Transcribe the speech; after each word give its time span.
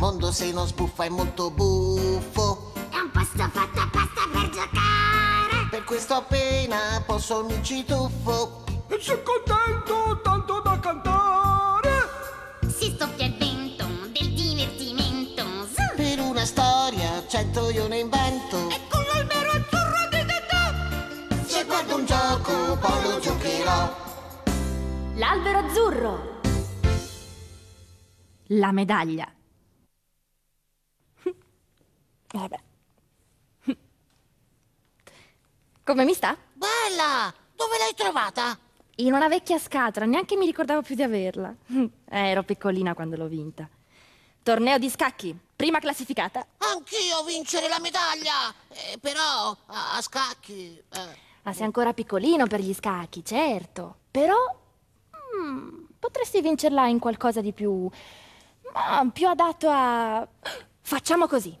mondo 0.00 0.32
se 0.32 0.50
non 0.50 0.66
sbuffa 0.66 1.04
è 1.04 1.08
molto 1.10 1.50
buffo. 1.50 2.72
È 2.88 2.96
un 2.96 3.10
posto 3.12 3.46
fatto 3.52 3.80
apposta 3.80 4.22
per 4.32 4.48
giocare. 4.48 5.68
Per 5.68 5.84
questo 5.84 6.14
appena 6.14 7.02
posso 7.04 7.44
mi 7.44 7.62
ci 7.62 7.84
tuffo. 7.84 8.64
E 8.88 8.98
sono 8.98 9.20
contento 9.22 10.20
tanto 10.22 10.60
da 10.60 10.80
cantare. 10.80 11.90
Si 12.66 12.96
soffia 12.98 13.26
il 13.26 13.36
vento 13.36 13.84
del 14.10 14.32
divertimento. 14.32 15.44
Zu! 15.66 15.94
Per 15.94 16.20
una 16.20 16.46
storia 16.46 17.22
cento 17.28 17.68
io 17.68 17.86
ne 17.86 17.98
invento. 17.98 18.70
E 18.70 18.80
con 18.88 19.04
l'albero 19.12 19.50
azzurro 19.50 20.08
di 20.10 20.24
tetà. 20.24 21.44
Se 21.44 21.64
guardo 21.64 21.96
un 21.96 22.06
gioco 22.06 22.78
poi 22.78 23.02
lo 23.02 23.20
giocherò. 23.20 23.96
L'albero 25.16 25.58
azzurro. 25.58 26.40
La 28.46 28.72
medaglia. 28.72 29.30
Vabbè. 32.32 32.58
Come 35.84 36.04
mi 36.04 36.14
sta? 36.14 36.36
Bella! 36.52 37.32
Dove 37.56 37.78
l'hai 37.78 37.94
trovata? 37.96 38.56
In 38.96 39.12
una 39.12 39.28
vecchia 39.28 39.58
scatola, 39.58 40.06
neanche 40.06 40.36
mi 40.36 40.46
ricordavo 40.46 40.82
più 40.82 40.94
di 40.94 41.02
averla. 41.02 41.54
Eh, 42.12 42.28
ero 42.30 42.42
piccolina 42.42 42.94
quando 42.94 43.16
l'ho 43.16 43.28
vinta. 43.28 43.68
Torneo 44.42 44.78
di 44.78 44.90
scacchi, 44.90 45.36
prima 45.54 45.78
classificata. 45.78 46.44
Anch'io 46.58 47.22
vincere 47.24 47.68
la 47.68 47.78
medaglia! 47.78 48.52
Eh, 48.68 48.98
però 48.98 49.56
a, 49.66 49.96
a 49.96 50.00
scacchi. 50.02 50.76
eh. 50.92 51.16
Ma 51.42 51.52
sei 51.52 51.64
ancora 51.64 51.92
piccolino 51.92 52.46
per 52.48 52.60
gli 52.60 52.74
scacchi, 52.74 53.24
certo. 53.24 53.96
Però 54.10 54.34
mm, 55.40 55.84
potresti 56.00 56.40
vincerla 56.40 56.88
in 56.88 56.98
qualcosa 56.98 57.40
di 57.40 57.52
più. 57.52 57.88
ma 58.72 59.08
più 59.12 59.28
adatto 59.28 59.68
a. 59.70 60.26
Facciamo 60.82 61.26
così. 61.28 61.56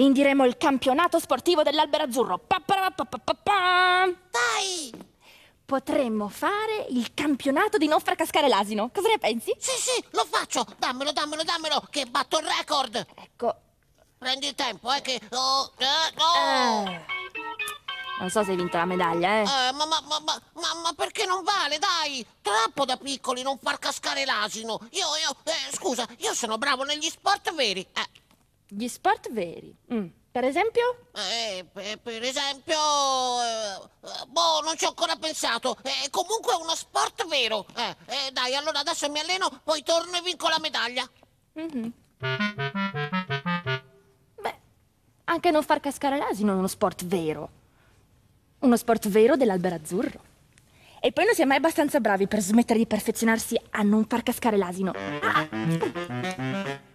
Indiremo 0.00 0.46
il 0.46 0.56
campionato 0.56 1.18
sportivo 1.18 1.62
dell'albero 1.62 2.04
azzurro. 2.04 2.38
Pa, 2.38 2.58
pa, 2.64 2.90
pa. 2.90 4.06
Dai! 4.30 5.08
Potremmo 5.66 6.28
fare 6.28 6.86
il 6.88 7.12
campionato 7.12 7.76
di 7.76 7.86
non 7.86 8.00
far 8.00 8.16
cascare 8.16 8.48
l'asino. 8.48 8.90
Cosa 8.94 9.08
ne 9.08 9.18
pensi? 9.18 9.54
Sì, 9.58 9.76
sì, 9.78 10.04
lo 10.12 10.24
faccio! 10.24 10.64
Dammelo, 10.78 11.12
dammelo, 11.12 11.42
dammelo! 11.44 11.86
Che 11.90 12.06
batto 12.06 12.38
il 12.38 12.46
record! 12.46 13.06
Ecco. 13.14 13.54
Prendi 14.16 14.46
il 14.48 14.54
tempo, 14.54 14.90
eh, 14.90 15.02
che... 15.02 15.20
Oh, 15.32 15.70
eh, 15.76 16.14
no! 16.16 16.90
eh, 16.90 17.04
Non 18.20 18.30
so 18.30 18.42
se 18.42 18.52
hai 18.52 18.56
vinto 18.56 18.78
la 18.78 18.86
medaglia, 18.86 19.40
eh. 19.40 19.42
Eh, 19.42 19.72
ma, 19.72 19.84
ma, 19.84 20.00
ma, 20.08 20.18
ma, 20.20 20.42
ma, 20.54 20.80
ma 20.82 20.92
perché 20.94 21.26
non 21.26 21.42
vale, 21.44 21.78
dai? 21.78 22.26
Troppo 22.40 22.86
da 22.86 22.96
piccoli 22.96 23.42
non 23.42 23.58
far 23.58 23.78
cascare 23.78 24.24
l'asino. 24.24 24.78
Io, 24.92 25.06
io, 25.22 25.36
eh, 25.44 25.74
scusa, 25.74 26.06
io 26.18 26.32
sono 26.32 26.56
bravo 26.56 26.84
negli 26.84 27.08
sport 27.08 27.54
veri. 27.54 27.80
Eh, 27.80 28.19
Gli 28.72 28.86
sport 28.88 29.32
veri. 29.32 29.74
Mm, 29.92 30.06
Per 30.30 30.44
esempio? 30.44 31.06
eh, 31.12 31.64
per, 31.72 32.22
esempio... 32.22 32.76
eh, 33.42 33.80
eh, 34.04 34.26
boh, 34.28 34.60
non 34.62 34.76
ci 34.76 34.84
ho 34.84 34.88
ancora 34.88 35.16
pensato. 35.16 35.76
Eh, 35.82 36.08
comunque 36.10 36.52
è 36.52 36.56
uno 36.56 36.76
sport 36.76 37.26
vero. 37.26 37.66
Eh, 37.76 37.96
eh, 38.06 38.30
dai, 38.32 38.54
allora 38.54 38.78
adesso 38.78 39.10
mi 39.10 39.18
alleno, 39.18 39.60
poi 39.64 39.82
torno 39.82 40.16
e 40.16 40.22
vinco 40.22 40.48
la 40.48 40.58
medaglia. 40.60 41.08
Mhm. 41.54 41.92
Beh, 44.40 44.58
anche 45.24 45.50
non 45.50 45.64
far 45.64 45.80
cascare 45.80 46.16
l'asino 46.18 46.52
è 46.52 46.56
uno 46.56 46.68
sport 46.68 47.04
vero. 47.06 47.50
Uno 48.60 48.76
sport 48.76 49.08
vero 49.08 49.36
dell'albero 49.36 49.74
azzurro. 49.74 50.28
E 51.00 51.10
poi 51.12 51.24
non 51.24 51.34
si 51.34 51.42
è 51.42 51.44
mai 51.46 51.56
abbastanza 51.56 51.98
bravi 51.98 52.28
per 52.28 52.40
smettere 52.40 52.78
di 52.78 52.86
perfezionarsi 52.86 53.58
a 53.70 53.82
non 53.82 54.04
far 54.06 54.22
cascare 54.22 54.56
l'asino. 54.58 54.92
Ah. 55.22 56.88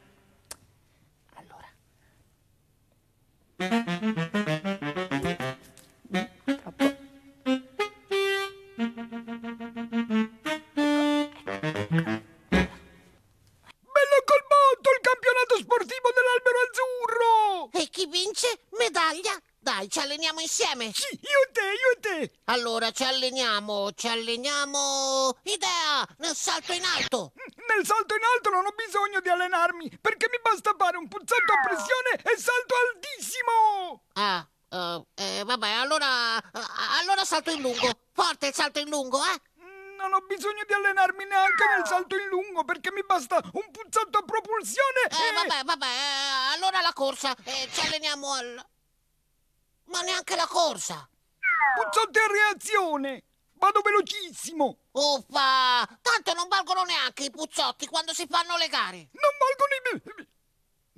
Ci 22.96 23.04
alleniamo, 23.04 23.92
ci 23.92 24.08
alleniamo... 24.08 25.38
Idea, 25.44 26.08
nel 26.20 26.34
salto 26.34 26.72
in 26.72 26.86
alto. 26.86 27.34
Nel 27.76 27.86
salto 27.86 28.16
in 28.16 28.24
alto 28.24 28.50
non 28.52 28.66
ho 28.66 28.72
bisogno 28.72 29.20
di 29.20 29.28
allenarmi, 29.28 30.00
perché 30.00 30.30
mi 30.32 30.40
basta 30.42 30.74
fare 30.78 30.96
un 30.96 31.10
puzzotto 31.10 31.52
a 31.52 31.62
pressione 31.62 32.12
e 32.24 32.40
salto 32.40 32.74
altissimo. 32.88 34.04
Ah, 34.14 34.48
eh, 34.70 35.40
eh, 35.40 35.44
vabbè, 35.44 35.70
allora... 35.72 36.38
eh, 36.38 36.62
allora 37.02 37.26
salto 37.26 37.52
in 37.52 37.60
lungo. 37.60 37.86
Forte 38.14 38.48
il 38.48 38.54
salto 38.54 38.80
in 38.80 38.88
lungo, 38.88 39.20
eh? 39.26 39.42
Non 39.98 40.14
ho 40.14 40.22
bisogno 40.22 40.64
di 40.66 40.74
allenarmi 40.74 41.26
neanche 41.26 41.66
nel 41.76 41.86
salto 41.86 42.16
in 42.16 42.28
lungo, 42.28 42.64
perché 42.64 42.94
mi 42.94 43.04
basta 43.04 43.42
un 43.44 43.72
puzzotto 43.72 44.20
a 44.20 44.24
propulsione 44.24 45.02
Eh, 45.10 45.28
e... 45.28 45.34
vabbè, 45.34 45.64
vabbè, 45.66 45.86
eh, 45.86 46.54
allora 46.56 46.80
la 46.80 46.94
corsa. 46.94 47.36
Eh, 47.44 47.70
ci 47.74 47.86
alleniamo 47.86 48.32
al... 48.32 48.66
Ma 49.88 50.00
neanche 50.00 50.38
la 50.38 50.48
corsa. 50.48 51.10
Puzzotti 51.76 52.20
a 52.20 52.28
reazione. 52.28 53.24
Vado 53.54 53.82
velocissimo. 53.82 54.78
Uffa! 54.92 55.88
Tanto 56.02 56.34
non 56.34 56.48
valgono 56.48 56.84
neanche 56.84 57.26
i 57.26 57.32
puzzotti 57.32 57.88
quando 57.88 58.14
si 58.14 58.28
fanno 58.30 58.58
le 58.58 58.68
gare. 58.68 59.10
Non 59.12 59.32
valgono 59.40 59.74
i... 59.76 59.80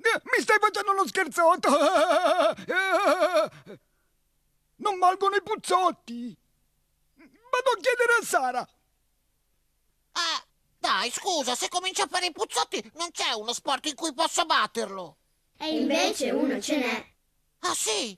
Mi 0.00 0.40
stai 0.42 0.58
facendo 0.60 0.92
uno 0.92 1.06
scherzotto? 1.06 1.68
Non 4.80 4.96
valgono 5.00 5.34
i 5.34 5.42
puzzotti. 5.42 6.38
Vado 7.16 7.70
a 7.70 7.80
chiedere 7.80 8.12
a 8.20 8.24
Sara. 8.24 8.62
Eh, 10.12 10.46
dai, 10.78 11.10
scusa, 11.10 11.56
se 11.56 11.68
cominci 11.68 12.00
a 12.00 12.06
fare 12.06 12.26
i 12.26 12.32
puzzotti 12.32 12.92
non 12.94 13.10
c'è 13.10 13.32
uno 13.32 13.52
sport 13.52 13.86
in 13.86 13.96
cui 13.96 14.14
posso 14.14 14.44
batterlo. 14.44 15.16
E 15.56 15.80
invece 15.80 16.30
uno 16.30 16.60
ce 16.60 16.76
n'è. 16.76 17.12
Ah, 17.60 17.74
sì? 17.74 18.16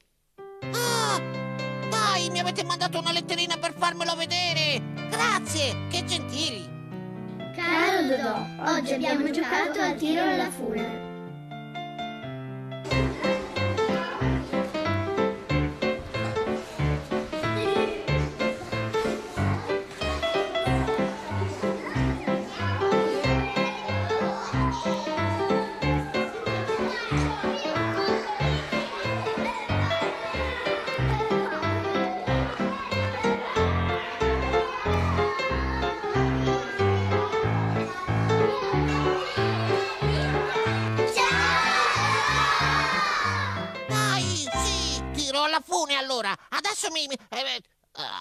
Avete 2.51 2.67
mandato 2.67 2.99
una 2.99 3.13
letterina 3.13 3.57
per 3.59 3.73
farmelo 3.77 4.17
vedere! 4.17 4.83
Grazie, 5.09 5.87
che 5.89 6.05
gentili! 6.05 6.69
Caro 7.55 8.09
Dodò, 8.09 8.75
oggi 8.75 8.95
abbiamo 8.95 9.31
giocato 9.31 9.79
a 9.81 9.93
tiro 9.93 10.23
alla 10.25 10.51
fune. 10.51 11.10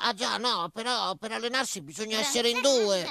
Ah 0.09 0.13
già, 0.13 0.37
no, 0.37 0.69
però 0.73 1.15
per 1.15 1.31
allenarsi 1.31 1.81
bisogna 1.81 2.17
essere 2.19 2.49
in 2.49 2.61
due. 2.61 3.03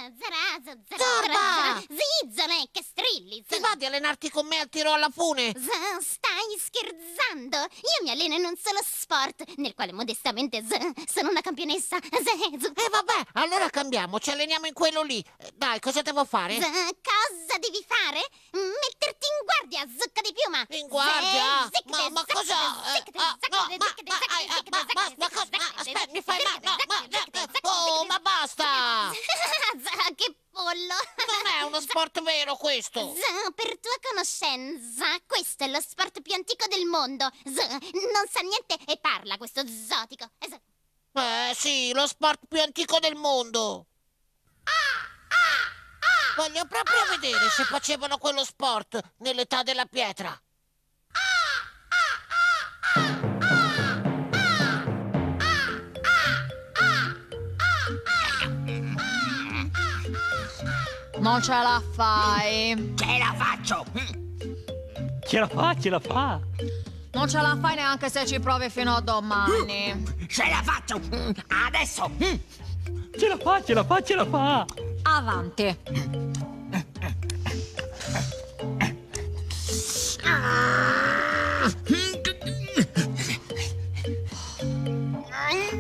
Va 3.69 3.75
di 3.77 3.85
allenarti 3.85 4.31
con 4.31 4.47
me 4.47 4.59
al 4.61 4.69
tiro 4.69 4.93
alla 4.93 5.11
fune? 5.11 5.53
Z- 5.53 5.99
Stai 6.01 6.57
scherzando? 6.59 7.57
Io 7.59 8.03
mi 8.03 8.11
alleno 8.11 8.35
in 8.35 8.45
un 8.45 8.57
solo 8.57 8.79
sport, 8.83 9.45
nel 9.57 9.75
quale 9.75 9.93
modestamente 9.93 10.65
z- 10.67 11.11
sono 11.13 11.29
una 11.31 11.41
campionessa. 11.41 11.99
Z- 12.01 12.57
z- 12.59 12.73
Eh 12.75 12.89
vabbè, 12.91 13.27
allora 13.35 13.69
cambiamo, 13.69 14.19
ci 14.21 14.31
alleniamo 14.31 14.67
in 14.67 14.73
quello 14.73 15.03
lì. 15.03 15.23
Eh, 15.39 15.51
Dai, 15.55 15.81
cosa 15.81 16.01
devo 16.03 16.25
fare? 16.25 16.55
z- 16.55 16.61
cosa 16.63 17.59
devi 17.61 17.85
fare? 17.87 18.21
Metterti 18.53 19.27
in 19.27 19.45
guardia, 19.45 19.87
zucca 19.99 20.21
di 20.23 20.33
piuma! 20.33 20.65
In 20.71 20.87
guardia? 20.89 21.69
Z- 21.71 21.83
Ma, 21.91 22.09
ma 22.11 22.25
cosa? 22.27 22.55
Eh, 22.95 23.03
ah, 23.17 23.37
ma, 23.49 23.59
ah, 23.59 25.29
cosa? 25.31 25.67
Aspetta, 25.77 26.07
mi 26.13 26.23
fai 26.23 26.39
male. 26.43 26.85
oh, 27.63 28.05
ma 28.07 28.19
basta! 28.19 29.11
Che 30.15 30.35
pollo! 30.63 30.95
Non 31.45 31.53
è 31.59 31.63
uno 31.63 31.81
sport 31.81 32.21
vero 32.23 32.57
questo. 32.57 33.15
Z- 33.15 33.53
per 33.55 33.79
tua 33.79 33.95
conoscenza, 34.11 35.05
questo 35.27 35.65
è 35.65 35.69
lo 35.69 35.81
sport 35.81 36.21
più 36.21 36.35
antico 36.35 36.67
del 36.69 36.85
mondo. 36.85 37.31
Z- 37.45 37.69
non 38.13 38.27
sa 38.31 38.41
niente 38.41 38.77
e 38.87 38.99
parla 38.99 39.37
questo 39.37 39.63
zotico. 39.67 40.29
Z- 40.41 40.61
Eh 41.13 41.55
sì, 41.55 41.93
lo 41.93 42.07
sport 42.07 42.41
più 42.49 42.61
antico 42.61 42.99
del 42.99 43.15
mondo. 43.15 43.87
Voglio 46.37 46.65
proprio 46.67 47.05
vedere 47.11 47.49
se 47.51 47.65
facevano 47.65 48.17
quello 48.19 48.45
sport 48.45 49.01
nell'età 49.19 49.63
della 49.65 49.87
pietra. 49.87 50.41
Non 61.21 61.43
ce 61.43 61.51
la 61.51 61.83
fai. 61.95 62.95
Ce 62.97 63.19
la 63.19 63.35
faccio! 63.37 63.85
Ce 65.27 65.39
la 65.39 65.47
fa, 65.49 65.75
ce 65.79 65.91
la 65.91 65.99
fa. 66.01 66.41
Non 67.13 67.29
ce 67.29 67.41
la 67.41 67.57
fai 67.61 67.75
neanche 67.75 68.09
se 68.09 68.25
ci 68.25 68.39
provi 68.39 68.71
fino 68.71 68.95
a 68.95 69.01
domani. 69.01 70.05
Ce 70.29 70.45
la 70.49 70.63
faccio! 70.63 71.01
Adesso! 71.67 72.11
Ce 73.19 73.29
la 73.29 73.37
fa, 73.37 73.63
ce 73.63 73.75
la 73.75 73.85
fa, 73.85 74.01
ce 74.01 74.15
la 74.15 74.25
fa. 74.25 74.67
Avanti. 75.03 75.77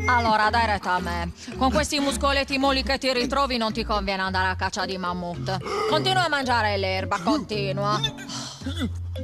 Allora, 0.08 0.48
dai 0.48 0.66
retta 0.66 0.92
a 0.92 1.00
me. 1.00 1.32
Con 1.56 1.70
questi 1.70 2.00
muscoletti 2.00 2.56
molli 2.56 2.82
che 2.82 2.96
ti 2.96 3.12
ritrovi 3.12 3.58
non 3.58 3.72
ti 3.72 3.84
conviene 3.84 4.22
andare 4.22 4.48
a 4.48 4.56
caccia 4.56 4.86
di 4.86 4.96
mammut. 4.96 5.58
Continua 5.88 6.24
a 6.24 6.28
mangiare 6.28 6.78
l'erba, 6.78 7.18
continua. 7.22 8.00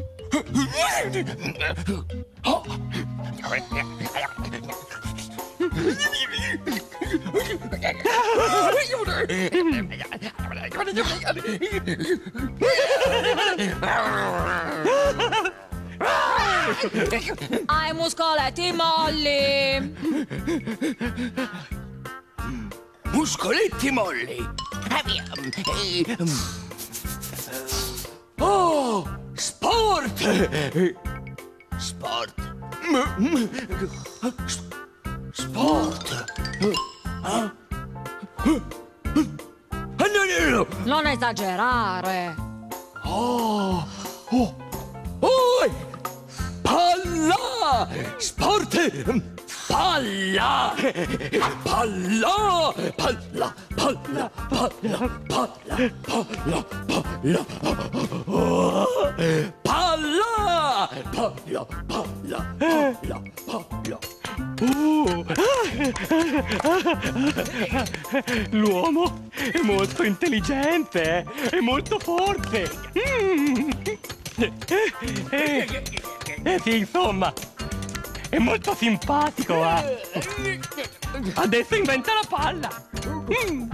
Ai 17.67 17.93
muscoletti 17.93 18.73
molli! 18.73 19.95
Muscoletti 23.13 23.91
molli! 23.91 24.47
Oh! 28.39 29.09
Sport! 29.35 30.19
Sport! 31.77 32.35
Sport! 35.33 36.05
Non 40.85 41.07
esagerare! 41.07 42.35
Oh! 43.05 43.87
oh. 44.31 44.64
Palla! 47.75 47.89
Sport! 48.19 48.73
Palla! 49.67 50.75
Palla! 51.65 52.73
Palla! 52.97 53.55
Palla! 53.75 54.31
Palla! 54.31 54.31
Palla! 54.49 55.11
Palla! 56.07 56.65
Palla! 56.87 57.47
Oh! 58.27 59.13
Palla! 59.63 60.89
Palla! 61.11 61.67
Palla! 61.89 62.47
Palla! 62.59 63.23
Palla! 63.45 63.99
Uh. 64.61 65.25
L'uomo 68.51 69.29
è 69.35 69.59
molto 69.63 70.05
intelligente 70.05 71.27
e 71.51 71.61
molto 71.61 71.99
forte. 71.99 72.71
Mm. 72.97 73.71
Eh, 74.37 75.67
eh, 76.43 76.59
sì, 76.61 76.79
insomma, 76.79 77.33
è 78.35 78.39
molto 78.39 78.75
simpatico. 78.75 79.55
eh. 79.55 80.61
Adesso 81.35 81.77
inventa 81.77 82.13
la 82.15 82.27
palla. 82.29 82.69
Mm. 83.47 83.71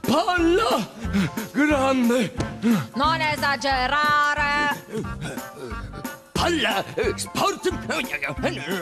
Palla! 0.00 0.88
Grande! 1.52 2.34
Non 2.94 3.20
esagerare. 3.20 4.84
Palla! 6.32 6.84
Sport! 7.16 7.68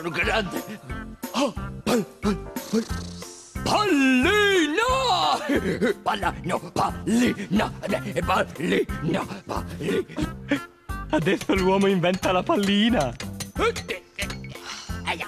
Grande! 0.09 0.63
Oh, 1.31 1.53
pal, 1.83 2.05
pal, 2.19 2.35
pal. 2.69 2.85
Pallina! 3.63 5.08
Palla, 6.03 6.33
no, 6.43 6.59
pallina! 6.73 7.71
eh, 7.81 8.21
Pallina! 8.21 9.25
Pallina! 9.45 10.35
Adesso 11.11 11.55
l'uomo 11.55 11.87
inventa 11.87 12.31
la 12.31 12.43
pallina. 12.43 13.13
Aia. 15.05 15.27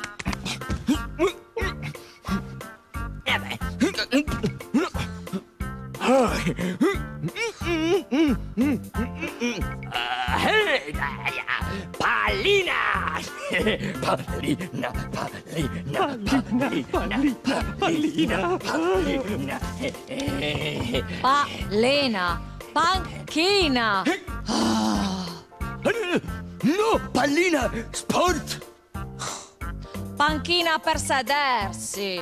Pallina! 11.97 13.19
Pallina! 14.01 14.80
Pallina! 15.91 16.81
Pallina! 17.77 18.57
Pallina! 18.57 18.57
Pallina! 18.57 19.59
Palena. 21.21 22.39
Panchina. 22.73 24.03
No, 26.63 26.99
pallina! 27.11 27.69
Sport! 27.91 28.65
Panchina 30.15 30.79
per 30.79 30.99
sedersi. 30.99 32.21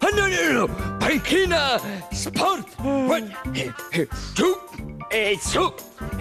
Ah, 0.00 0.08
no, 0.14 0.26
no, 0.26 0.52
no! 0.52 0.66
Panchina! 0.98 1.78
Sport! 2.10 2.68
Giù! 4.34 4.58
E 5.08 5.38
su! 5.40 5.74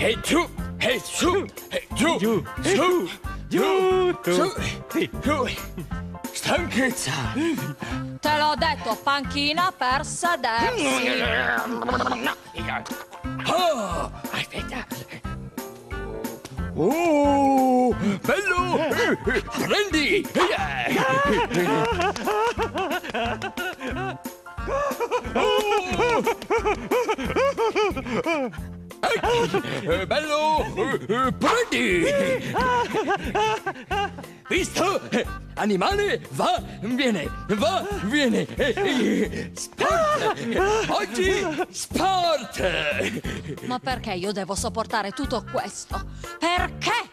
E 0.03 0.17
giù! 0.23 0.49
E 0.79 0.99
su! 0.99 1.45
E 1.69 1.87
giù! 1.93 2.17
Giù, 2.17 2.43
Su! 2.63 3.07
Giù. 3.47 4.17
Su! 4.23 4.51
Sì. 4.89 5.07
Giù! 5.21 5.47
Stanchezza! 6.31 7.11
Te 8.19 8.37
l'ho 8.39 8.55
detto, 8.57 8.97
panchina 9.03 9.71
per 9.71 10.03
sedersi. 10.03 11.21
Oh! 13.45 14.11
Aspetta! 14.31 14.87
Oh! 16.73 17.93
Bello! 18.23 18.79
Prendi! 19.51 20.25
Eh, 29.83 30.05
Bello! 30.07 30.65
Eh, 30.75 31.31
Prendi! 31.33 32.05
Visto? 34.47 35.01
Eh, 35.09 35.25
Animale, 35.55 36.21
va, 36.31 36.61
viene, 36.81 37.29
va, 37.49 37.85
viene. 38.03 38.47
Eh, 38.55 38.73
eh, 38.75 39.51
Sport! 39.53 40.37
Eh, 40.39 40.59
Oggi 40.87 41.65
sport! 41.71 43.61
Ma 43.65 43.79
perché 43.79 44.13
io 44.13 44.31
devo 44.31 44.55
sopportare 44.55 45.11
tutto 45.11 45.43
questo? 45.51 46.01
Perché? 46.39 47.10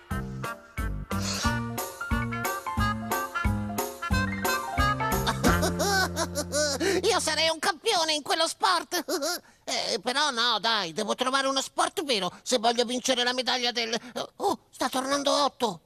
Io 7.02 7.20
sarei 7.20 7.48
un 7.48 7.58
campione 7.58 8.12
in 8.12 8.22
quello 8.22 8.46
sport. 8.46 9.04
Eh, 9.68 10.00
però 10.00 10.30
no, 10.30 10.58
dai, 10.60 10.94
devo 10.94 11.14
trovare 11.14 11.46
uno 11.46 11.60
sport 11.60 12.02
vero 12.02 12.32
se 12.42 12.56
voglio 12.56 12.86
vincere 12.86 13.22
la 13.22 13.34
medaglia 13.34 13.70
del... 13.70 13.94
Oh, 14.36 14.60
sta 14.70 14.88
tornando 14.88 15.30
Otto. 15.30 15.80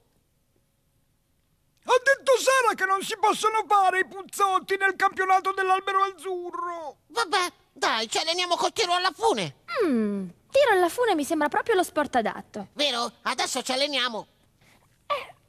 Ha 1.84 1.92
detto 2.04 2.32
Sara 2.38 2.74
che 2.76 2.84
non 2.84 3.02
si 3.02 3.16
possono 3.18 3.64
fare 3.66 3.98
i 3.98 4.06
puzzotti 4.06 4.76
nel 4.76 4.94
campionato 4.94 5.50
dell'albero 5.50 6.04
azzurro. 6.04 6.98
Vabbè, 7.08 7.52
dai, 7.72 8.08
ci 8.08 8.18
alleniamo 8.18 8.54
col 8.54 8.72
tiro 8.72 8.92
alla 8.92 9.10
fune. 9.12 9.56
Mm, 9.84 10.28
tiro 10.48 10.70
alla 10.70 10.88
fune 10.88 11.16
mi 11.16 11.24
sembra 11.24 11.48
proprio 11.48 11.74
lo 11.74 11.82
sport 11.82 12.14
adatto. 12.14 12.68
Vero? 12.74 13.10
Adesso 13.22 13.62
ci 13.62 13.72
alleniamo. 13.72 14.26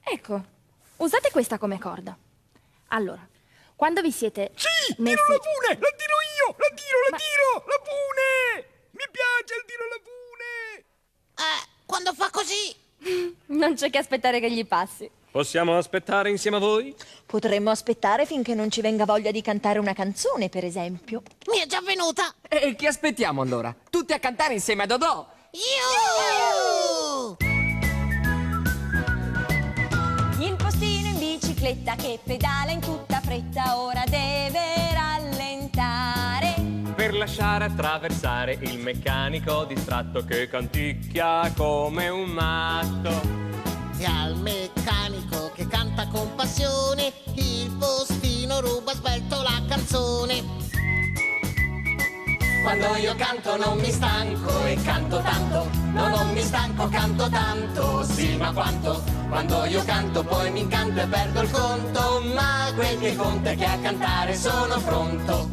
Ecco, 0.04 0.44
usate 0.98 1.30
questa 1.30 1.60
come 1.60 1.78
corda. 1.78 2.18
Allora, 2.88 3.26
quando 3.84 4.00
vi 4.00 4.14
siete... 4.14 4.52
Sì, 4.56 4.96
messi... 5.00 5.18
tiro 5.18 5.28
la 5.28 5.40
pune, 5.40 5.78
la 5.78 5.94
tiro 5.98 6.16
io, 6.40 6.56
la 6.58 6.70
tiro, 6.74 7.00
la 7.04 7.10
Ma... 7.10 7.18
tiro, 7.18 7.66
la 7.68 7.82
pune! 7.84 8.66
Mi 8.92 9.04
piace 9.12 9.60
il 9.60 9.66
tiro 9.66 9.84
la 9.90 10.00
pune! 10.02 10.86
Eh, 11.36 11.68
quando 11.86 12.14
fa 12.14 12.30
così... 12.30 12.74
non 13.60 13.76
c'è 13.76 13.90
che 13.90 13.98
aspettare 13.98 14.40
che 14.40 14.50
gli 14.50 14.66
passi. 14.66 15.12
Possiamo 15.30 15.78
aspettare 15.78 16.30
insieme 16.30 16.56
a 16.56 16.60
voi? 16.62 16.96
Potremmo 17.26 17.72
aspettare 17.72 18.26
finché 18.26 18.56
non 18.56 18.72
ci 18.72 18.80
venga 18.80 19.04
voglia 19.04 19.32
di 19.32 19.42
cantare 19.42 19.80
una 19.80 19.92
canzone, 19.92 20.48
per 20.48 20.64
esempio. 20.64 21.22
Mi 21.52 21.60
è 21.60 21.66
già 21.66 21.82
venuta! 21.82 22.34
E 22.48 22.76
che 22.76 22.88
aspettiamo 22.88 23.42
allora? 23.42 23.76
Tutti 23.90 24.14
a 24.14 24.20
cantare 24.20 24.54
insieme 24.54 24.84
a 24.84 24.86
Dodò! 24.86 25.28
Iuh! 25.52 27.36
Il 30.40 30.56
postino 30.56 31.10
in 31.10 31.20
bicicletta 31.20 31.96
che 31.96 32.18
pedala 32.24 32.72
in 32.72 32.80
tutto 32.80 33.13
fretta 33.34 33.80
ora 33.80 34.04
deve 34.06 34.94
rallentare. 34.94 36.54
Per 36.94 37.16
lasciare 37.16 37.66
attraversare 37.66 38.60
il 38.62 38.78
meccanico 38.78 39.66
distratto 39.66 40.24
che 40.24 40.48
canticchia 40.48 41.52
come 41.56 42.10
un 42.10 42.30
matto. 42.30 43.10
E 43.98 44.06
al 44.06 44.38
meccanico 44.38 45.52
che 45.56 45.68
canta 45.68 46.08
con 46.10 46.36
passione, 46.36 47.12
il 47.34 47.76
postino 47.80 48.60
ruba 48.60 48.94
svelto 48.94 49.42
la 49.42 49.64
canzone. 49.68 50.63
Quando 52.64 52.96
io 52.96 53.14
canto 53.16 53.58
non 53.58 53.78
mi 53.78 53.92
stanco 53.92 54.66
e 54.66 54.76
canto 54.82 55.22
tanto, 55.22 55.70
no 55.92 56.08
non 56.08 56.32
mi 56.32 56.42
stanco, 56.42 56.88
canto 56.88 57.30
tanto, 57.30 58.04
sì 58.04 58.38
ma 58.38 58.54
quanto? 58.54 59.04
Quando 59.28 59.66
io 59.66 59.84
canto 59.84 60.24
poi 60.24 60.50
mi 60.50 60.62
incanto 60.62 61.02
e 61.02 61.06
perdo 61.06 61.42
il 61.42 61.52
conto, 61.52 62.22
ma 62.34 62.72
quel 62.74 62.98
che 63.00 63.16
conta 63.18 63.50
è 63.52 63.58
che 63.58 63.66
a 63.66 63.78
cantare 63.80 64.36
sono 64.36 64.80
pronto. 64.80 65.50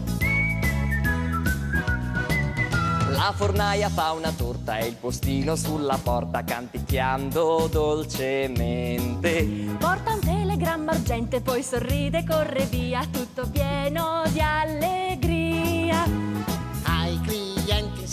La 3.10 3.32
fornaia 3.34 3.88
fa 3.88 4.12
una 4.12 4.30
torta 4.30 4.78
e 4.78 4.86
il 4.86 4.94
postino 4.94 5.56
sulla 5.56 5.98
porta 6.00 6.44
canticchiando 6.44 7.68
dolcemente. 7.70 9.44
Porta 9.78 10.12
un 10.12 10.20
telegramma 10.20 10.92
urgente, 10.92 11.40
poi 11.40 11.62
sorride, 11.64 12.24
corre 12.24 12.66
via, 12.66 13.04
tutto 13.10 13.48
pieno 13.50 14.22
di 14.28 14.40
allegria. 14.40 15.39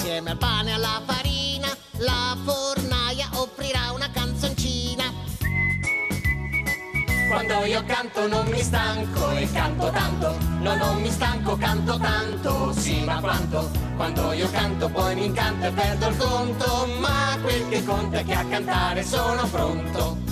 Insieme 0.08 0.32
al 0.32 0.38
pane 0.38 0.70
e 0.70 0.74
alla 0.74 1.02
farina, 1.06 1.68
la 1.98 2.38
fornaia 2.46 3.28
offrirà 3.34 3.92
una 3.94 4.10
canzoncina. 4.10 5.04
Quando 7.28 7.66
io 7.66 7.84
canto 7.84 8.26
non 8.26 8.48
mi 8.48 8.62
stanco 8.62 9.32
e 9.32 9.52
canto 9.52 9.90
tanto, 9.90 10.38
no 10.62 10.76
non 10.78 11.02
mi 11.02 11.12
stanco, 11.12 11.58
canto 11.58 11.98
tanto, 11.98 12.72
sì 12.72 13.04
ma 13.04 13.20
quanto? 13.20 13.70
Quando 13.98 14.32
io 14.32 14.50
canto 14.50 14.88
poi 14.88 15.14
mi 15.16 15.26
incanto 15.26 15.66
e 15.66 15.72
perdo 15.72 16.08
il 16.08 16.16
conto, 16.16 16.88
ma 17.00 17.38
quel 17.42 17.68
che 17.68 17.84
conta 17.84 18.20
è 18.20 18.24
che 18.24 18.34
a 18.34 18.46
cantare 18.46 19.04
sono 19.04 19.46
pronto. 19.48 20.28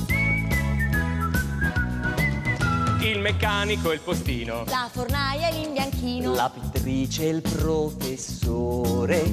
Il 3.01 3.20
meccanico 3.20 3.91
e 3.91 3.96
il 3.96 4.00
postino. 4.00 4.63
La 4.67 4.89
fornaia 4.91 5.50
e 5.50 5.51
l'imbianchino, 5.51 6.34
La 6.34 6.50
pittrice 6.50 7.24
e 7.24 7.29
il 7.29 7.41
professore. 7.41 9.24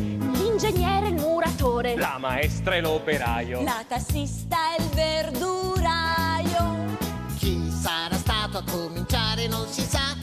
L'ingegnere, 0.62 1.08
il 1.08 1.14
muratore. 1.14 1.96
La 1.96 2.18
maestra 2.20 2.76
e 2.76 2.80
l'operaio. 2.80 3.64
la 3.64 3.84
tassista 3.84 4.76
e 4.76 4.82
il 4.82 4.88
verduraio. 4.90 6.96
Chi 7.36 7.68
sarà 7.68 8.14
stato 8.14 8.58
a 8.58 8.64
cominciare 8.70 9.48
non 9.48 9.66
si 9.66 9.82
sa, 9.82 10.14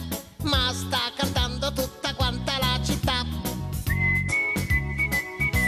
ma 0.44 0.72
sta 0.72 1.12
cantando 1.14 1.74
tutta 1.74 2.14
quanta 2.14 2.54
la 2.58 2.80
città. 2.82 3.26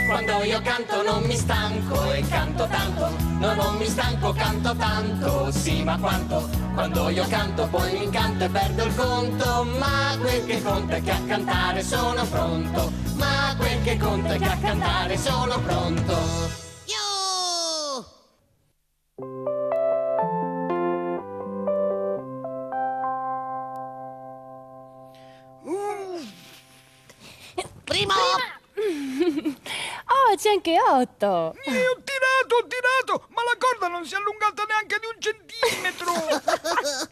Quando 0.06 0.42
io 0.44 0.60
canto 0.62 1.02
non 1.02 1.22
mi 1.24 1.36
stanco 1.36 2.10
e 2.10 2.26
canto 2.26 2.66
tanto, 2.66 3.10
no 3.40 3.54
non 3.54 3.76
mi 3.76 3.86
stanco, 3.86 4.32
canto 4.32 4.74
tanto, 4.74 5.52
sì 5.52 5.82
ma 5.82 5.98
quanto? 5.98 6.48
Quando 6.72 7.10
io 7.10 7.26
canto 7.28 7.68
poi 7.68 7.92
mi 7.92 8.04
incanto 8.04 8.44
e 8.44 8.48
perdo 8.48 8.84
il 8.84 8.94
conto, 8.94 9.64
ma 9.78 10.16
quel 10.18 10.46
che 10.46 10.62
conta 10.62 10.96
è 10.96 11.02
che 11.02 11.10
a 11.10 11.20
cantare 11.26 11.82
sono 11.82 12.24
pronto, 12.24 12.90
ma 13.22 13.54
quel 13.56 13.82
che 13.82 13.96
conta 13.96 14.34
è 14.34 14.38
che 14.38 14.44
a 14.44 14.58
cantare 14.58 15.16
sono 15.16 15.60
pronto. 15.60 16.12
Io! 16.86 18.04
Primo! 27.84 28.14
Oh, 30.14 30.34
c'è 30.36 30.50
anche 30.50 30.76
Otto. 30.80 31.54
Eh, 31.64 31.86
ho 31.86 31.96
tirato, 32.02 32.54
ho 32.56 32.66
tirato, 32.66 33.26
ma 33.28 33.42
la 33.44 33.56
corda 33.58 33.88
non 33.88 34.04
si 34.06 34.14
è 34.14 34.16
allungata 34.16 34.64
neanche 34.64 34.98
di 34.98 35.06
un 35.06 35.20
centimetro. 35.20 36.12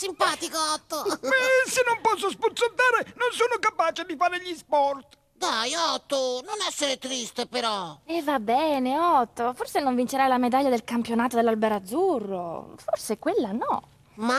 Simpatico, 0.00 0.56
Otto! 0.56 1.04
Eh, 1.20 1.68
se 1.68 1.82
non 1.86 2.00
posso 2.00 2.30
spuzzottare, 2.30 3.12
non 3.16 3.28
sono 3.32 3.58
capace 3.60 4.06
di 4.06 4.16
fare 4.16 4.40
gli 4.40 4.54
sport. 4.54 5.18
Dai, 5.34 5.74
Otto, 5.74 6.40
non 6.42 6.56
essere 6.66 6.96
triste 6.96 7.46
però. 7.46 7.98
E 8.06 8.22
va 8.22 8.40
bene, 8.40 8.98
Otto. 8.98 9.52
Forse 9.52 9.80
non 9.80 9.94
vincerai 9.94 10.26
la 10.26 10.38
medaglia 10.38 10.70
del 10.70 10.84
campionato 10.84 11.36
dell'Alberazzurro. 11.36 12.76
Forse 12.76 13.18
quella 13.18 13.52
no. 13.52 13.82
Ma? 14.14 14.38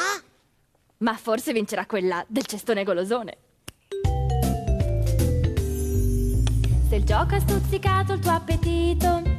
Ma 0.97 1.15
forse 1.17 1.53
vincerà 1.53 1.85
quella 1.85 2.25
del 2.27 2.45
cestone 2.45 2.83
golosone. 2.83 3.37
Se 6.89 6.95
il 6.95 7.03
gioco 7.03 7.35
ha 7.35 7.39
stuzzicato 7.39 8.13
il 8.13 8.19
tuo 8.19 8.31
appetito 8.31 9.30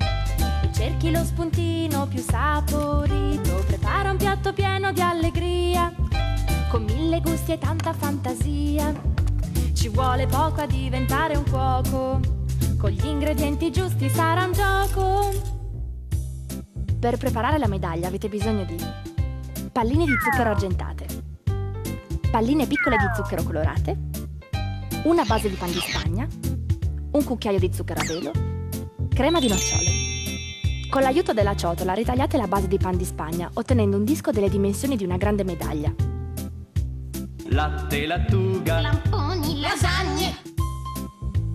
cerchi 0.73 1.11
lo 1.11 1.23
spuntino 1.23 2.07
più 2.09 2.21
saporito, 2.21 3.63
prepara 3.67 4.11
un 4.11 4.17
piatto 4.17 4.53
pieno 4.53 4.91
di 4.93 5.01
allegria, 5.01 5.93
con 6.71 6.85
mille 6.85 7.21
gusti 7.21 7.53
e 7.53 7.59
tanta 7.59 7.93
fantasia. 7.93 8.93
Ci 9.73 9.89
vuole 9.89 10.27
poco 10.27 10.63
a 10.63 10.67
diventare 10.67 11.37
un 11.37 11.45
cuoco, 11.49 12.21
con 12.79 12.91
gli 12.91 13.07
ingredienti 13.07 13.71
giusti 13.71 14.09
sarà 14.09 14.45
un 14.45 14.53
gioco. 14.53 15.31
Per 16.99 17.17
preparare 17.17 17.59
la 17.59 17.69
medaglia 17.69 18.09
avete 18.09 18.29
bisogno 18.29 18.65
di 18.65 18.77
palline 19.71 20.05
di 20.05 20.15
zucchero 20.23 20.51
argentate, 20.51 21.07
palline 22.31 22.67
piccole 22.67 22.97
di 22.97 23.07
zucchero 23.15 23.43
colorate, 23.43 23.99
una 25.05 25.25
base 25.25 25.49
di 25.49 25.57
pan 25.57 25.71
di 25.71 25.81
spagna, 25.81 26.27
un 27.13 27.25
cucchiaio 27.25 27.59
di 27.59 27.71
zucchero 27.73 28.01
a 28.01 28.05
velo, 28.05 28.31
crema 29.09 29.41
di 29.41 29.49
nocciole. 29.49 30.02
Con 30.93 31.01
l'aiuto 31.01 31.33
della 31.33 31.57
ciotola 31.57 31.95
ritagliate 31.95 32.37
la 32.37 32.47
base 32.47 32.69
di 32.69 32.77
pan 32.77 32.99
di 32.99 33.07
spagna 33.07 33.49
ottenendo 33.55 33.97
un 33.97 34.05
disco 34.05 34.31
delle 34.31 34.51
dimensioni 34.51 34.95
di 34.95 35.05
una 35.05 35.17
grande 35.17 35.43
medaglia. 35.43 35.91
Latte, 37.47 38.05
lattuga. 38.05 38.81
Lamponi, 38.81 39.59
Lasagne, 39.59 40.37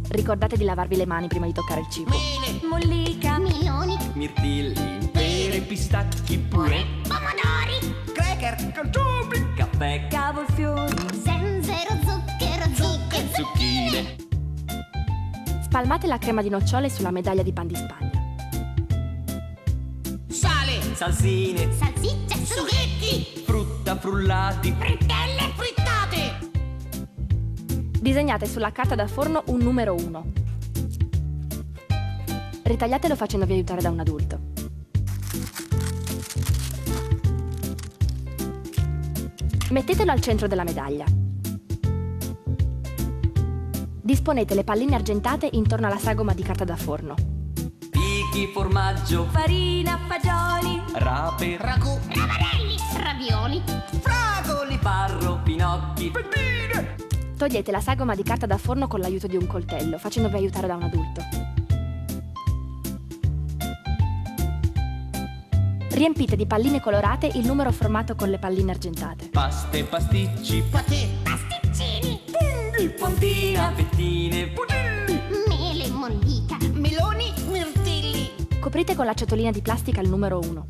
Ricordate 0.10 0.58
di 0.58 0.64
lavarvi 0.64 0.96
le 0.96 1.06
mani 1.06 1.28
prima 1.28 1.46
di 1.46 1.54
toccare 1.54 1.82
il 1.82 1.88
cibo. 1.92 2.10
mele, 2.10 2.68
Mollica, 2.68 3.38
meloni, 3.38 3.96
Mirtilli, 4.14 5.08
pere, 5.12 5.60
pistacchi, 5.60 6.40
purè, 6.40 6.84
pomodori, 7.04 7.96
Carciofi, 8.40 9.54
caffè, 9.56 10.08
cavolfiori, 10.08 10.96
zenzero, 11.22 11.92
zucchero, 12.06 12.66
zucchero. 12.74 13.28
zucchine. 13.36 14.16
Spalmate 15.62 16.08
la 16.08 16.18
crema 16.18 16.42
di 16.42 16.50
nocciole 16.50 16.90
sulla 16.90 17.12
medaglia 17.12 17.44
di 17.44 17.54
pan 17.54 17.68
di 17.68 17.76
spagna. 17.76 18.17
Salsine, 20.98 21.72
Salsicce, 21.74 22.44
sughetti, 22.44 23.44
frutta, 23.46 23.96
frullati. 23.98 24.74
frittelle 24.76 25.54
frittate. 25.56 26.50
Disegnate 28.02 28.48
sulla 28.48 28.72
carta 28.72 28.96
da 28.96 29.06
forno 29.06 29.44
un 29.50 29.60
numero 29.60 29.94
1. 29.94 30.32
Ritagliatelo 32.64 33.16
facendovi 33.16 33.54
aiutare 33.54 33.82
da 33.82 33.92
un 33.92 34.00
adulto. 34.00 34.40
Mettetelo 39.70 40.12
al 40.12 40.20
centro 40.20 40.48
della 40.48 40.64
medaglia. 40.64 41.06
Disponete 44.02 44.56
le 44.56 44.64
palline 44.64 44.96
argentate 44.96 45.48
intorno 45.52 45.86
alla 45.86 46.00
sagoma 46.00 46.34
di 46.34 46.42
carta 46.42 46.64
da 46.64 46.76
forno. 46.76 47.37
Fichi, 48.38 48.52
formaggio, 48.52 49.26
farina, 49.32 50.00
fagioli, 50.08 50.80
rape, 50.94 51.58
Ragù, 51.60 51.98
ravanelli, 52.08 52.78
ravioli, 53.02 53.64
fragoli, 54.00 54.78
farro, 54.80 55.40
pinocchi. 55.42 56.12
Togliete 57.36 57.72
la 57.72 57.80
sagoma 57.80 58.14
di 58.14 58.22
carta 58.22 58.46
da 58.46 58.60
forno 58.60 58.88
con 58.88 59.00
l'aiuto 59.00 59.26
di 59.26 59.38
un 59.38 59.48
coltello, 59.48 59.98
facendovi 59.98 60.36
aiutare 60.36 60.68
da 60.68 60.76
un 60.76 60.84
adulto. 60.84 61.22
Riempite 65.90 66.36
di 66.36 66.46
palline 66.46 66.80
colorate 66.80 67.32
il 67.34 67.46
numero 67.48 67.72
formato 67.72 68.14
con 68.14 68.30
le 68.30 68.38
palline 68.38 68.70
argentate. 68.70 69.30
Paste, 69.30 69.84
pasticci, 69.84 70.64
patè, 70.70 71.08
pasticcini, 71.24 72.22
fontina, 72.98 73.72
fettine, 73.74 74.28
mele, 74.46 74.77
Coprite 78.78 78.96
con 78.96 79.08
la 79.08 79.16
ciotolina 79.16 79.50
di 79.50 79.62
plastica 79.62 80.02
il 80.02 80.08
numero 80.08 80.38
1. 80.38 80.66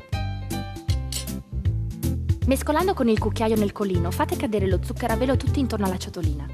Mescolando 2.46 2.94
con 2.94 3.06
il 3.06 3.18
cucchiaio 3.18 3.54
nel 3.54 3.72
colino, 3.72 4.10
fate 4.10 4.34
cadere 4.34 4.66
lo 4.66 4.78
zucchero 4.82 5.12
a 5.12 5.16
velo 5.16 5.36
tutto 5.36 5.58
intorno 5.58 5.84
alla 5.84 5.98
ciotolina. 5.98 6.46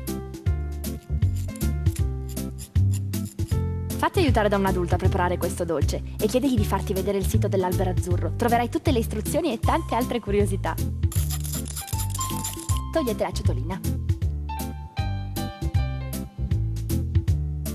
Fatti 3.87 4.19
aiutare 4.19 4.49
da 4.49 4.57
un 4.57 4.67
adulto 4.67 4.97
a 4.97 4.99
preparare 4.99 5.39
questo 5.39 5.65
dolce 5.65 6.03
e 6.19 6.27
chiedigli 6.27 6.57
di 6.57 6.65
farti 6.65 6.93
vedere 6.93 7.19
il 7.19 7.27
sito 7.29 7.47
dell'albero 7.47 7.91
azzurro. 7.91 8.33
Troverai 8.35 8.69
tutte 8.69 8.91
le 8.91 8.99
istruzioni 8.99 9.53
e 9.53 9.61
tante 9.61 9.95
altre 9.95 10.19
curiosità. 10.19 10.75
Togliete 12.91 13.23
la 13.23 13.33
ciotolina. 13.33 13.81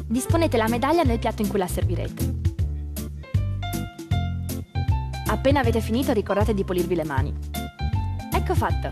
Disponete 0.06 0.58
la 0.58 0.68
medaglia 0.68 1.04
nel 1.04 1.20
piatto 1.20 1.42
in 1.44 1.48
cui 1.48 1.60
la 1.60 1.68
servirete. 1.68 2.39
Appena 5.30 5.60
avete 5.60 5.80
finito 5.80 6.12
ricordate 6.12 6.56
di 6.56 6.64
pulirvi 6.64 6.96
le 6.96 7.04
mani. 7.04 7.32
Ecco 8.34 8.56
fatto. 8.56 8.92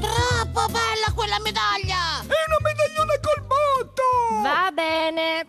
Troppo 0.00 0.66
bella 0.72 1.12
quella 1.14 1.38
medaglia! 1.40 2.20
È 2.22 2.44
una 2.48 2.58
medaglione 2.62 3.20
col 3.20 3.46
botto! 3.46 4.02
Va 4.42 4.70
bene. 4.72 5.46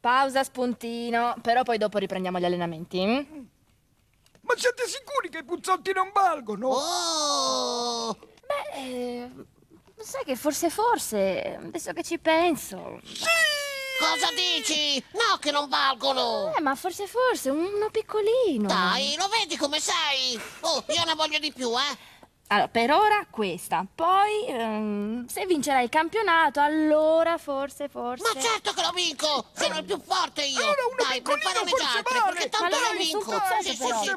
Pausa 0.00 0.44
spuntino, 0.44 1.36
però 1.40 1.62
poi 1.62 1.78
dopo 1.78 1.96
riprendiamo 1.96 2.38
gli 2.38 2.44
allenamenti. 2.44 3.06
mm? 3.06 3.44
Ma 4.42 4.54
siete 4.56 4.86
sicuri 4.86 5.30
che 5.30 5.38
i 5.38 5.44
puzzotti 5.44 5.92
non 5.94 6.10
valgono? 6.12 6.68
Oh! 6.68 8.18
Beh, 8.46 8.76
eh, 8.76 9.30
sai 9.96 10.24
che 10.24 10.36
forse 10.36 10.68
forse, 10.68 11.58
adesso 11.62 11.92
che 11.94 12.02
ci 12.02 12.18
penso. 12.18 13.00
Cosa 13.98 14.28
dici? 14.34 15.02
No, 15.12 15.38
che 15.38 15.50
non 15.50 15.68
valgono! 15.68 16.54
Eh, 16.56 16.60
ma 16.60 16.74
forse 16.74 17.06
forse, 17.06 17.50
uno 17.50 17.90
piccolino. 17.90 18.66
Dai, 18.68 19.16
lo 19.18 19.28
vedi 19.28 19.56
come 19.56 19.80
sei? 19.80 20.40
Oh, 20.60 20.84
io 20.88 21.04
ne 21.04 21.14
voglio 21.14 21.38
di 21.38 21.52
più, 21.52 21.70
eh! 21.70 22.16
Allora, 22.50 22.68
per 22.68 22.90
ora 22.90 23.26
questa. 23.28 23.84
Poi, 23.94 24.46
ehm, 24.46 25.26
se 25.26 25.44
vincerai 25.44 25.84
il 25.84 25.90
campionato, 25.90 26.60
allora 26.60 27.36
forse, 27.36 27.88
forse... 27.88 28.22
Ma 28.32 28.40
certo 28.40 28.72
che 28.72 28.80
lo 28.80 28.92
vinco! 28.94 29.44
Sono 29.52 29.78
il 29.78 29.84
più 29.84 30.00
forte 30.00 30.44
io! 30.44 30.58
Allora, 30.58 30.86
uno 30.90 31.08
Dai, 31.08 31.20
preparami 31.20 31.70
già 31.76 31.92
altri, 31.96 32.18
vale. 32.18 32.32
perché 32.32 32.48
tanto 32.48 32.74
allora 32.74 32.92
lo 32.92 32.98
vinco! 32.98 33.42
Sì, 33.60 33.74
sì, 33.74 33.76
sì. 33.76 34.12